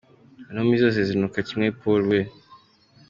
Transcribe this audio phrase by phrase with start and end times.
[0.49, 2.19] Intumbi zose zinuka kimwe Paul we!